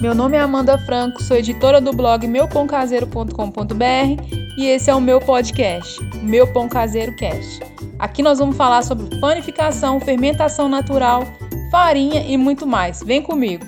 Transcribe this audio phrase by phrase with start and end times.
[0.00, 3.34] Meu nome é Amanda Franco, sou editora do blog meupãocaseiro.com.br
[4.56, 7.60] e esse é o meu podcast, Meu Pão Caseiro Cast.
[7.98, 11.24] Aqui nós vamos falar sobre panificação, fermentação natural,
[11.70, 13.02] farinha e muito mais.
[13.02, 13.62] Vem comigo!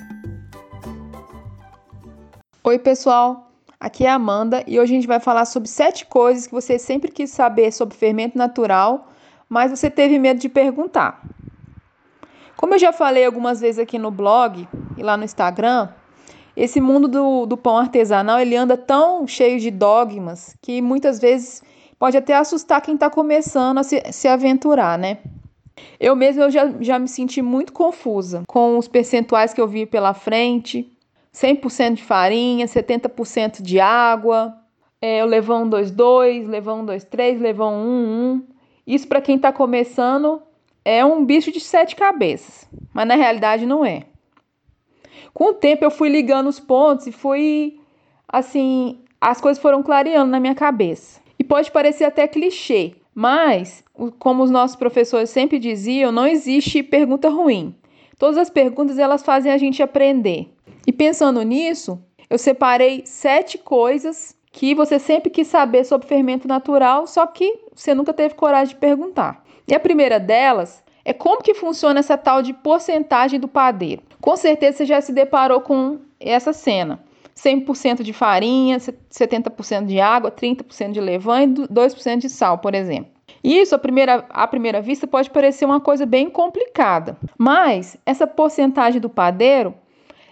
[2.65, 3.53] Oi, pessoal!
[3.79, 6.79] Aqui é a Amanda e hoje a gente vai falar sobre sete coisas que você
[6.79, 9.13] sempre quis saber sobre fermento natural,
[9.51, 11.23] mas você teve medo de perguntar.
[12.57, 15.91] Como eu já falei algumas vezes aqui no blog e lá no Instagram,
[16.57, 21.63] esse mundo do, do pão artesanal ele anda tão cheio de dogmas que muitas vezes
[21.99, 25.19] pode até assustar quem está começando a se, se aventurar, né?
[25.99, 29.87] Eu mesma eu já, já me senti muito confusa com os percentuais que eu vi
[29.87, 30.91] pela frente,
[31.33, 34.55] 100% de farinha, 70% de água,
[35.01, 37.73] é, o levão 2,2, levão 2,3, levão
[38.39, 38.43] 1,1.
[38.87, 40.43] Isso para quem está começando
[40.85, 44.05] é um bicho de sete cabeças, mas na realidade não é.
[45.35, 47.81] Com o tempo eu fui ligando os pontos e fui
[48.29, 51.21] assim, as coisas foram clareando na minha cabeça.
[51.39, 53.85] E pode parecer até clichê, mas
[54.19, 57.75] como os nossos professores sempre diziam, não existe pergunta ruim.
[58.19, 60.53] Todas as perguntas elas fazem a gente aprender.
[60.87, 67.07] E pensando nisso, eu separei sete coisas que você sempre quis saber sobre fermento natural,
[67.07, 69.45] só que você nunca teve coragem de perguntar.
[69.67, 74.03] E a primeira delas é como que funciona essa tal de porcentagem do padeiro.
[74.23, 77.01] Com certeza você já se deparou com essa cena.
[77.37, 83.11] 100% de farinha, 70% de água, 30% de levain e 2% de sal, por exemplo.
[83.43, 89.01] Isso, à primeira, à primeira vista, pode parecer uma coisa bem complicada, mas essa porcentagem
[89.01, 89.75] do padeiro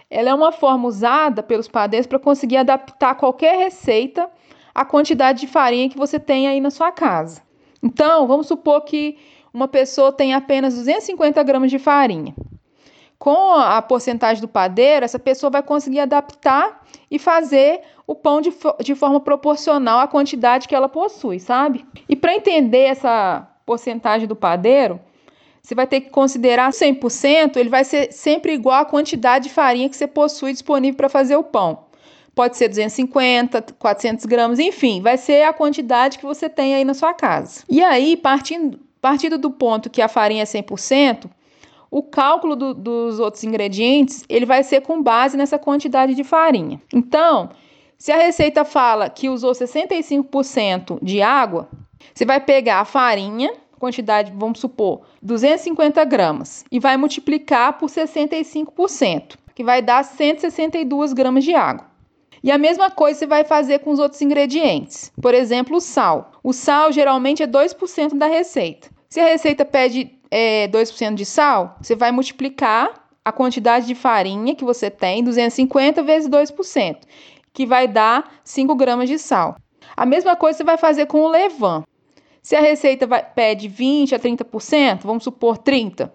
[0.09, 4.29] ela é uma forma usada pelos padeiros para conseguir adaptar qualquer receita
[4.73, 7.41] à quantidade de farinha que você tem aí na sua casa.
[7.83, 9.17] Então, vamos supor que
[9.53, 12.33] uma pessoa tem apenas 250 gramas de farinha.
[13.21, 18.51] Com a porcentagem do padeiro, essa pessoa vai conseguir adaptar e fazer o pão de,
[18.83, 21.85] de forma proporcional à quantidade que ela possui, sabe?
[22.09, 24.99] E para entender essa porcentagem do padeiro,
[25.61, 29.87] você vai ter que considerar 100%, ele vai ser sempre igual à quantidade de farinha
[29.87, 31.83] que você possui disponível para fazer o pão.
[32.33, 36.95] Pode ser 250, 400 gramas, enfim, vai ser a quantidade que você tem aí na
[36.95, 37.63] sua casa.
[37.69, 41.29] E aí, partindo, partindo do ponto que a farinha é 100%,
[41.91, 46.81] o cálculo do, dos outros ingredientes ele vai ser com base nessa quantidade de farinha.
[46.93, 47.49] Então,
[47.97, 51.69] se a receita fala que usou 65% de água,
[52.13, 53.51] você vai pegar a farinha
[53.81, 61.43] quantidade, vamos supor, 250 gramas, e vai multiplicar por 65%, que vai dar 162 gramas
[61.43, 61.87] de água.
[62.43, 65.11] E a mesma coisa você vai fazer com os outros ingredientes.
[65.19, 66.31] Por exemplo, o sal.
[66.43, 68.89] O sal geralmente é 2% da receita.
[69.09, 74.55] Se a receita pede é, 2% de sal, você vai multiplicar a quantidade de farinha
[74.55, 76.97] que você tem, 250 vezes 2%,
[77.53, 79.57] que vai dar 5 gramas de sal.
[79.95, 81.83] A mesma coisa você vai fazer com o levain.
[82.41, 86.09] Se a receita vai, pede 20 a 30%, vamos supor 30%,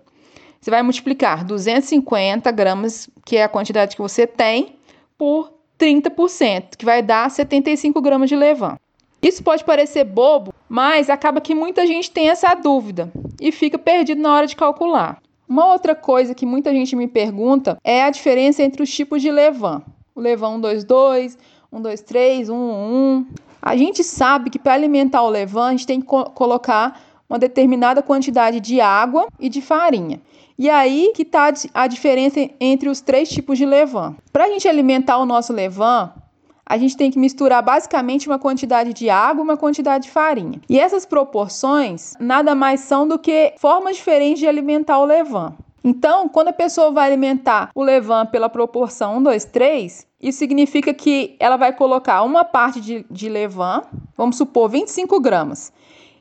[0.61, 4.77] você vai multiplicar 250 gramas, que é a quantidade que você tem,
[5.17, 8.77] por 30%, que vai dar 75 gramas de levain.
[9.27, 13.11] Isso pode parecer bobo, mas acaba que muita gente tem essa dúvida
[13.41, 15.21] e fica perdido na hora de calcular.
[15.49, 19.29] Uma outra coisa que muita gente me pergunta é a diferença entre os tipos de
[19.29, 19.83] levain.
[20.15, 21.37] O levain 122,
[21.73, 23.27] 123, 111.
[23.61, 27.37] A gente sabe que para alimentar o levain, a gente tem que co colocar uma
[27.37, 30.21] determinada quantidade de água e de farinha.
[30.57, 34.15] E aí que está a diferença entre os três tipos de levain.
[34.33, 36.11] Para a gente alimentar o nosso levain,
[36.67, 40.61] a gente tem que misturar basicamente uma quantidade de água e uma quantidade de farinha.
[40.69, 45.55] E essas proporções nada mais são do que formas diferentes de alimentar o levain.
[45.85, 50.93] Então, quando a pessoa vai alimentar o levain pela proporção 1, 2, 3, isso significa
[50.93, 53.83] que ela vai colocar uma parte de, de levain,
[54.17, 55.73] vamos supor 25 gramas,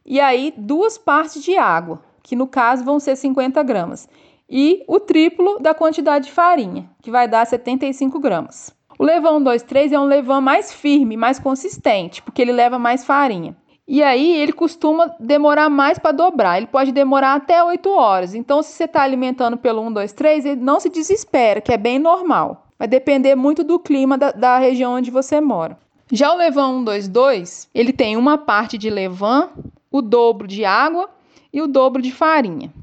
[0.06, 4.08] e aí duas partes de água, que no caso vão ser 50 gramas,
[4.48, 8.75] e o triplo da quantidade de farinha, que vai dar 75 gramas.
[8.97, 13.03] O levain 2, 3 é um levain mais firme, mais consistente, porque ele leva mais
[13.03, 13.56] farinha.
[13.88, 16.58] E aí ele costuma demorar mais para dobrar.
[16.58, 18.34] Ele pode demorar até 8 horas.
[18.34, 21.78] Então, se você está alimentando pelo 1, 2, 3, ele não se desespera, que é
[21.78, 22.66] bem normal.
[22.80, 25.78] Vai depender muito do clima da, da região onde você mora.
[26.12, 29.50] Já o levain 1, 2, 2, ele tem uma parte de levain,
[29.91, 31.09] o dobro de água
[31.53, 32.74] e o dobro de farinha.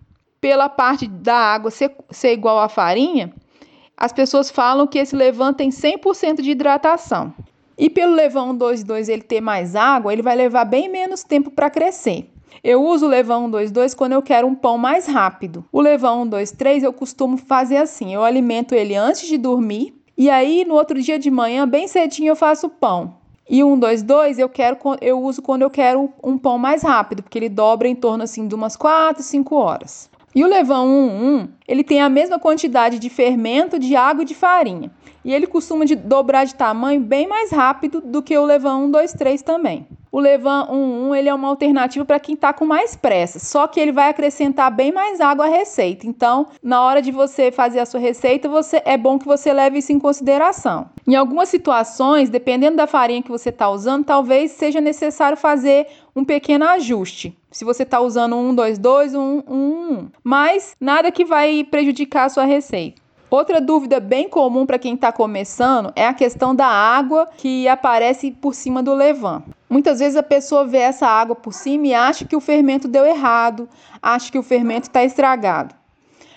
[0.40, 3.32] Pela parte da água ser, ser igual à farinha,
[4.02, 7.32] as pessoas falam que esse levain tem 100% de hidratação.
[7.78, 11.70] E pelo levain 122 ele ter mais água, ele vai levar bem menos tempo para
[11.70, 12.28] crescer.
[12.64, 15.64] Eu uso o levain 122 quando eu quero um pão mais rápido.
[15.70, 20.64] O levain 123 eu costumo fazer assim, eu alimento ele antes de dormir E aí,
[20.64, 23.22] no outro dia de manhã, bem cedinho, eu faço pão.
[23.48, 27.38] E dois, dois, eu quero eu uso quando eu quero um pão mais rápido, porque
[27.38, 30.10] ele dobra em torno assim de umas 4, 5 horas.
[30.34, 34.26] E o levain 1, 1, ele tem a mesma quantidade de fermento, de água e
[34.26, 34.90] de farinha.
[35.24, 38.90] E ele costuma de dobrar de tamanho bem mais rápido do que o levain 1,
[38.90, 39.86] 2, 3 também.
[40.10, 43.66] O levain 1, 1 ele é uma alternativa para quem está com mais pressa, só
[43.66, 46.06] que ele vai acrescentar bem mais água à receita.
[46.06, 49.78] Então, na hora de você fazer a sua receita, você é bom que você leve
[49.78, 50.90] isso em consideração.
[51.06, 55.86] Em algumas situações, dependendo da farinha que você está usando, talvez seja necessário fazer
[56.16, 57.36] um pequeno ajuste.
[57.52, 60.08] Se você está usando um 2, 2, um 1, 1.
[60.24, 63.00] Mas nada que vai prejudicar a sua receita.
[63.30, 68.30] Outra dúvida bem comum para quem está começando é a questão da água que aparece
[68.30, 69.42] por cima do levain.
[69.68, 73.04] Muitas vezes a pessoa vê essa água por cima e acha que o fermento deu
[73.04, 73.68] errado,
[74.02, 75.74] acha que o fermento está estragado.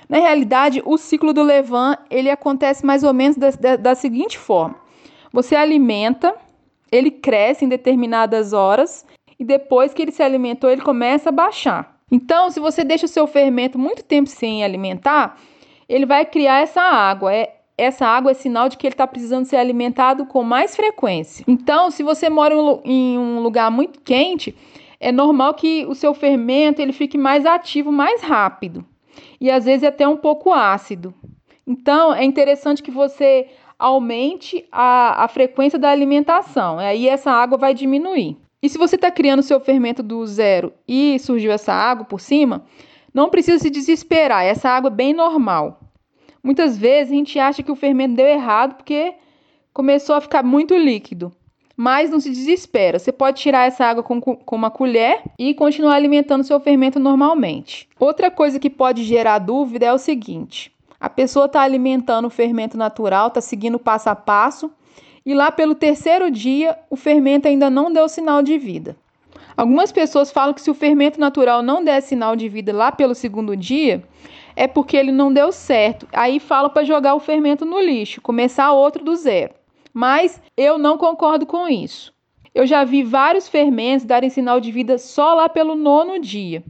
[0.08, 4.38] Na realidade, o ciclo do levain ele acontece mais ou menos da, da, da seguinte
[4.38, 4.76] forma:
[5.32, 6.36] você alimenta,
[6.92, 9.06] ele cresce em determinadas horas
[9.40, 11.96] e depois que ele se alimentou, ele começa a baixar.
[12.12, 15.38] Então, se você deixa o seu fermento muito tempo sem alimentar,
[15.90, 17.34] ele vai criar essa água.
[17.34, 21.44] É, essa água é sinal de que ele está precisando ser alimentado com mais frequência.
[21.48, 24.56] Então, se você mora em um lugar muito quente,
[25.00, 28.86] é normal que o seu fermento ele fique mais ativo mais rápido
[29.40, 31.14] e às vezes até um pouco ácido.
[31.68, 33.48] Então, é interessante que você
[33.78, 36.80] aumente a, a frequência da alimentação.
[36.80, 38.38] Aí essa água vai diminuir.
[38.62, 42.66] E se você está criando seu fermento do zero e surgiu essa água por cima,
[43.14, 45.80] não precisa se desesperar, essa água é bem normal.
[46.44, 49.16] Muitas vezes a gente acha que o fermento deu errado porque
[49.74, 51.32] começou a ficar muito líquido.
[51.78, 55.96] Mas não se desespera, você pode tirar essa água com, com uma colher e continuar
[55.96, 57.90] alimentando seu fermento normalmente.
[58.00, 62.78] Outra coisa que pode gerar dúvida é o seguinte: a pessoa está alimentando o fermento
[62.78, 64.72] natural, está seguindo passo a passo,
[65.26, 68.96] e lá pelo terceiro dia o fermento ainda não deu sinal de vida.
[69.58, 73.16] Algumas pessoas falam que se o fermento natural não der sinal de vida lá pelo
[73.16, 74.04] segundo dia,
[74.56, 76.08] é porque ele não deu certo.
[76.12, 79.54] Aí falam para jogar o fermento no lixo, começar outro do zero.
[79.94, 82.14] Mas eu não concordo com isso.
[82.54, 86.64] Eu já vi vários fermentos darem sinal de vida só lá pelo nono dia.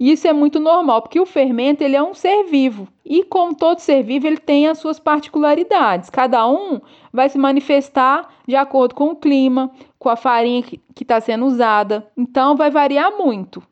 [0.00, 2.88] E isso é muito normal, porque o fermento ele é um ser vivo.
[3.04, 6.08] E como todo ser vivo, ele tem as suas particularidades.
[6.08, 6.80] Cada um
[7.12, 12.10] vai se manifestar de acordo com o clima, com a farinha que está sendo usada.
[12.16, 13.62] Então, vai variar muito.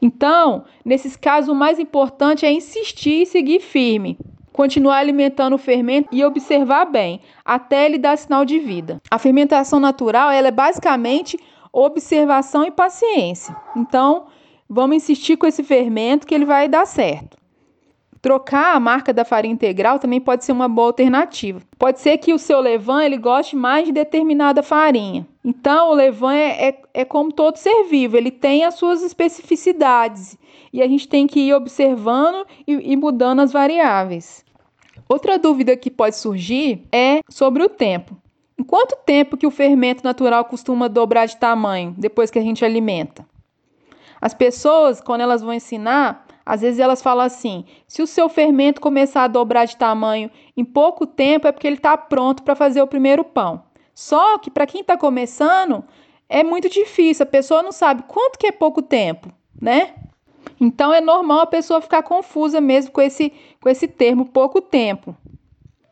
[0.00, 4.18] Então, nesses casos, o mais importante é insistir e seguir firme.
[4.54, 8.98] Continuar alimentando o fermento e observar bem, até ele dar sinal de vida.
[9.10, 11.38] A fermentação natural ela é basicamente
[11.70, 13.54] observação e paciência.
[13.76, 14.28] Então,
[14.68, 17.36] Vamos insistir com esse fermento que ele vai dar certo.
[18.20, 21.60] Trocar a marca da farinha integral também pode ser uma boa alternativa.
[21.78, 25.24] Pode ser que o seu levain ele goste mais de determinada farinha.
[25.44, 30.36] Então, o levain é, é, é como todo ser vivo, ele tem as suas especificidades
[30.72, 34.44] e a gente tem que ir observando e, e mudando as variáveis.
[35.08, 38.16] Outra dúvida que pode surgir é sobre o tempo.
[38.58, 42.64] Em quanto tempo que o fermento natural costuma dobrar de tamanho depois que a gente
[42.64, 43.24] alimenta?
[44.20, 48.80] As pessoas, quando elas vão ensinar, às vezes elas falam assim: se o seu fermento
[48.80, 52.80] começar a dobrar de tamanho em pouco tempo, é porque ele está pronto para fazer
[52.80, 53.64] o primeiro pão.
[53.94, 55.84] Só que para quem está começando,
[56.28, 59.28] é muito difícil, a pessoa não sabe quanto que é pouco tempo,
[59.60, 59.94] né?
[60.60, 65.16] Então é normal a pessoa ficar confusa mesmo com esse, com esse termo pouco tempo.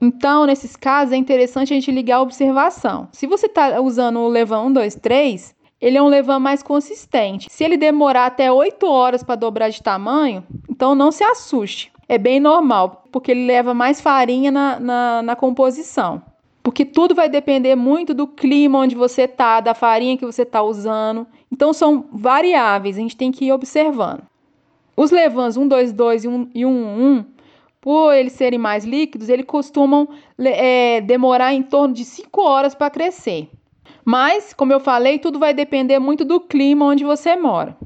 [0.00, 3.08] Então, nesses casos, é interessante a gente ligar a observação.
[3.10, 5.53] Se você está usando o levão 1, 2, 3,
[5.84, 7.46] ele é um levain mais consistente.
[7.50, 11.92] Se ele demorar até 8 horas para dobrar de tamanho, então não se assuste.
[12.08, 16.22] É bem normal, porque ele leva mais farinha na, na, na composição.
[16.62, 20.62] Porque tudo vai depender muito do clima onde você está, da farinha que você está
[20.62, 21.26] usando.
[21.52, 24.22] Então são variáveis, a gente tem que ir observando.
[24.96, 27.24] Os levans 1, 2, 2 e 1, e 1, 1
[27.82, 32.88] por eles serem mais líquidos, eles costumam é, demorar em torno de 5 horas para
[32.88, 33.50] crescer.
[34.04, 37.76] Mas, como eu falei, tudo vai depender muito do clima onde você mora.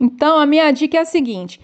[0.00, 1.60] Então, a minha dica é a seguinte: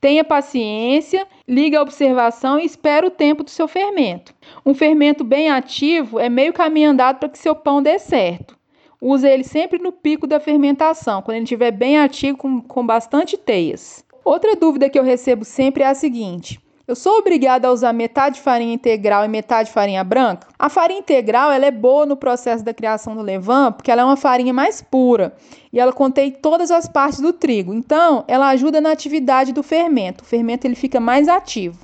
[0.00, 4.34] tenha paciência, ligue a observação e espere o tempo do seu fermento.
[4.64, 8.58] Um fermento bem ativo é meio caminho andado para que seu pão dê certo.
[9.00, 13.36] Use ele sempre no pico da fermentação, quando ele estiver bem ativo com, com bastante
[13.36, 14.04] teias.
[14.24, 18.40] Outra dúvida que eu recebo sempre é a seguinte: eu sou obrigada a usar metade
[18.40, 20.48] farinha integral e metade farinha branca?
[20.58, 24.04] A farinha integral ela é boa no processo da criação do levain porque ela é
[24.04, 25.32] uma farinha mais pura
[25.72, 27.72] e ela contém todas as partes do trigo.
[27.72, 30.24] Então, ela ajuda na atividade do fermento.
[30.24, 31.78] O fermento ele fica mais ativo.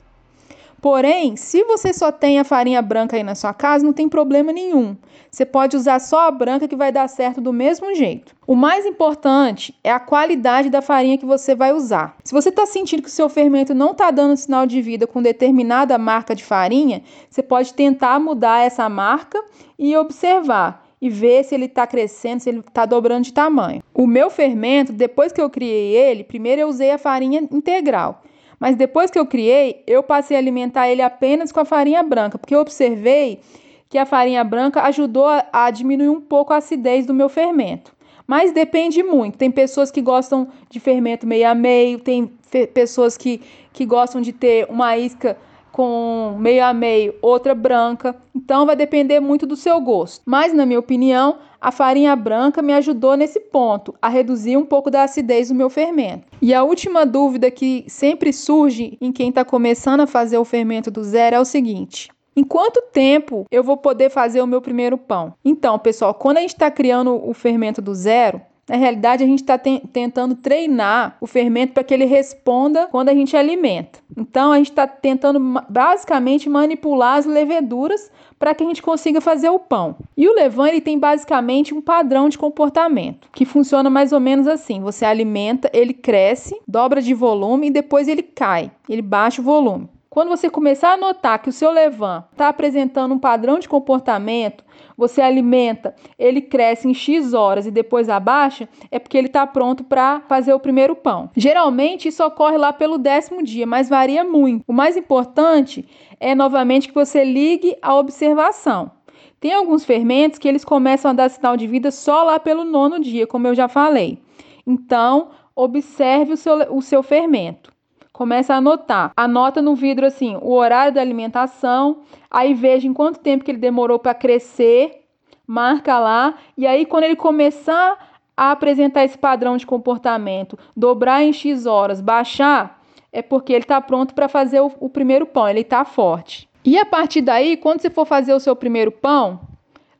[0.86, 4.52] Porém, se você só tem a farinha branca aí na sua casa, não tem problema
[4.52, 4.96] nenhum.
[5.28, 8.36] Você pode usar só a branca que vai dar certo do mesmo jeito.
[8.46, 12.16] O mais importante é a qualidade da farinha que você vai usar.
[12.22, 15.20] Se você está sentindo que o seu fermento não está dando sinal de vida com
[15.20, 19.42] determinada marca de farinha, você pode tentar mudar essa marca
[19.76, 23.82] e observar e ver se ele está crescendo, se ele está dobrando de tamanho.
[23.92, 28.22] O meu fermento, depois que eu criei ele, primeiro eu usei a farinha integral.
[28.58, 32.38] Mas depois que eu criei, eu passei a alimentar ele apenas com a farinha branca,
[32.38, 33.40] porque eu observei
[33.88, 37.94] que a farinha branca ajudou a, a diminuir um pouco a acidez do meu fermento.
[38.26, 39.38] Mas depende muito.
[39.38, 42.30] Tem pessoas que gostam de fermento meio a meio, tem
[42.74, 43.40] pessoas que,
[43.72, 45.36] que gostam de ter uma isca
[45.76, 48.16] com meio a meio, outra branca.
[48.34, 50.22] Então vai depender muito do seu gosto.
[50.24, 54.90] Mas na minha opinião, a farinha branca me ajudou nesse ponto, a reduzir um pouco
[54.90, 56.24] da acidez do meu fermento.
[56.40, 60.90] E a última dúvida que sempre surge em quem está começando a fazer o fermento
[60.90, 64.96] do zero é o seguinte: em quanto tempo eu vou poder fazer o meu primeiro
[64.96, 65.34] pão?
[65.44, 69.42] Então, pessoal, quando a gente está criando o fermento do zero, na realidade, a gente
[69.42, 74.00] está te tentando treinar o fermento para que ele responda quando a gente alimenta.
[74.16, 79.50] Então, a gente está tentando basicamente manipular as leveduras para que a gente consiga fazer
[79.50, 79.96] o pão.
[80.16, 84.48] E o levain ele tem basicamente um padrão de comportamento que funciona mais ou menos
[84.48, 89.44] assim: você alimenta, ele cresce, dobra de volume e depois ele cai, ele baixa o
[89.44, 89.88] volume.
[90.16, 94.64] Quando você começar a notar que o seu levain está apresentando um padrão de comportamento,
[94.96, 99.84] você alimenta, ele cresce em X horas e depois abaixa, é porque ele está pronto
[99.84, 101.30] para fazer o primeiro pão.
[101.36, 104.64] Geralmente isso ocorre lá pelo décimo dia, mas varia muito.
[104.66, 105.86] O mais importante
[106.18, 108.90] é novamente que você ligue a observação.
[109.38, 112.98] Tem alguns fermentos que eles começam a dar sinal de vida só lá pelo nono
[112.98, 114.18] dia, como eu já falei.
[114.66, 117.75] Então, observe o seu, o seu fermento
[118.16, 119.12] começa a anotar.
[119.14, 121.98] Anota no vidro assim o horário da alimentação,
[122.30, 125.02] aí veja em quanto tempo que ele demorou para crescer,
[125.46, 131.32] marca lá, e aí quando ele começar a apresentar esse padrão de comportamento, dobrar em
[131.32, 132.82] X horas, baixar,
[133.12, 136.48] é porque ele está pronto para fazer o, o primeiro pão, ele está forte.
[136.64, 139.40] E a partir daí, quando você for fazer o seu primeiro pão,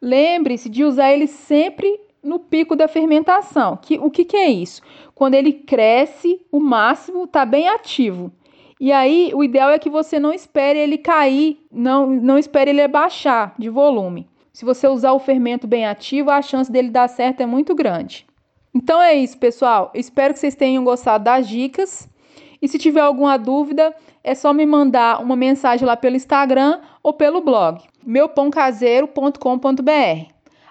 [0.00, 3.78] lembre-se de usar ele sempre no pico da fermentação.
[3.80, 4.82] Que, o que, que é isso?
[5.14, 8.30] Quando ele cresce, o máximo está bem ativo.
[8.78, 12.86] E aí, o ideal é que você não espere ele cair, não, não espere ele
[12.86, 14.28] baixar de volume.
[14.52, 18.26] Se você usar o fermento bem ativo, a chance dele dar certo é muito grande.
[18.74, 19.90] Então é isso, pessoal.
[19.94, 22.08] Espero que vocês tenham gostado das dicas.
[22.60, 27.12] E se tiver alguma dúvida, é só me mandar uma mensagem lá pelo Instagram ou
[27.12, 30.35] pelo blog meupãocaseiro.com.br.